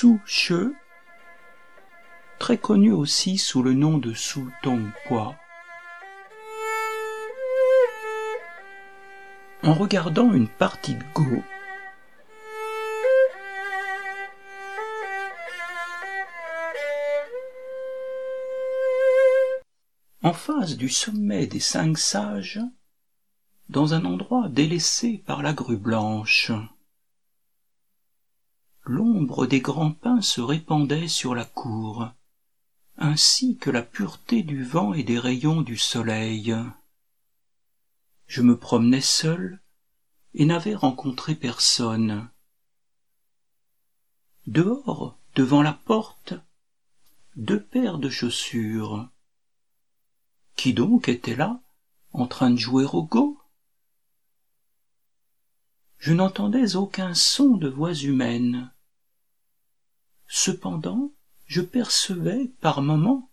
[0.00, 0.20] Su
[2.38, 5.34] très connu aussi sous le nom de Su Tongqua.
[9.64, 11.42] En regardant une partie de Go,
[20.22, 22.60] en face du sommet des cinq sages,
[23.68, 26.52] dans un endroit délaissé par la grue blanche.
[28.90, 32.10] L'ombre des grands pins se répandait sur la cour,
[32.96, 36.56] ainsi que la pureté du vent et des rayons du soleil.
[38.26, 39.60] Je me promenais seul
[40.32, 42.30] et n'avais rencontré personne.
[44.46, 46.32] Dehors, devant la porte,
[47.36, 49.06] deux paires de chaussures.
[50.56, 51.60] Qui donc était là,
[52.14, 53.38] en train de jouer au go?
[55.98, 58.72] Je n'entendais aucun son de voix humaine.
[60.28, 61.10] Cependant,
[61.46, 63.30] je percevais par moments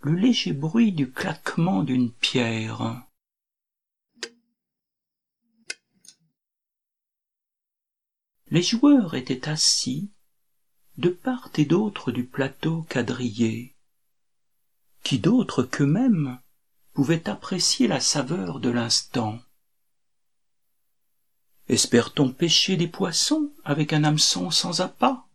[0.00, 3.06] le léger bruit du claquement d'une pierre.
[8.48, 10.10] Les joueurs étaient assis
[10.96, 13.76] de part et d'autre du plateau quadrillé.
[15.02, 16.40] Qui d'autre qu'eux-mêmes
[16.92, 19.38] pouvait apprécier la saveur de l'instant.
[21.68, 25.26] Espère-t-on pêcher des poissons avec un hameçon sans appât?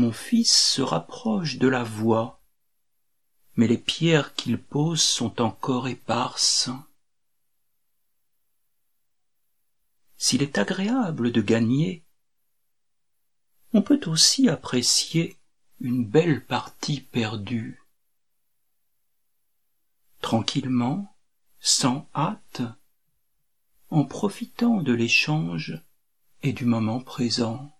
[0.00, 2.40] Mon fils se rapproche de la voie,
[3.56, 6.70] mais les pierres qu'il pose sont encore éparses.
[10.16, 12.02] S'il est agréable de gagner,
[13.74, 15.36] on peut aussi apprécier
[15.80, 17.82] une belle partie perdue.
[20.22, 21.14] Tranquillement,
[21.58, 22.62] sans hâte,
[23.90, 25.78] en profitant de l'échange
[26.42, 27.70] et du moment présent.